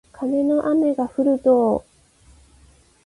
[0.13, 1.85] カネの雨がふるぞー